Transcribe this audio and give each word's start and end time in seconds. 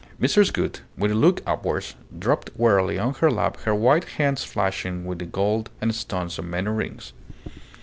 Mrs. 0.19 0.51
Gould, 0.51 0.81
with 0.97 1.11
a 1.11 1.13
look 1.13 1.43
upwards, 1.45 1.93
dropped 2.17 2.49
wearily 2.55 2.97
on 2.97 3.13
her 3.13 3.29
lap 3.29 3.57
her 3.65 3.75
white 3.75 4.05
hands 4.17 4.43
flashing 4.43 5.05
with 5.05 5.19
the 5.19 5.25
gold 5.25 5.69
and 5.79 5.93
stones 5.93 6.39
of 6.39 6.45
many 6.45 6.69
rings. 6.69 7.13